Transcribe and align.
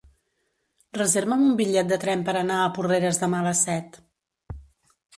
Reserva'm 0.99 1.43
un 1.49 1.53
bitllet 1.61 1.93
de 1.93 2.01
tren 2.05 2.25
per 2.31 2.37
anar 2.41 2.57
a 2.65 2.73
Porreres 2.81 3.23
demà 3.27 3.45
a 3.45 3.49
les 3.53 3.65
set. 3.71 4.05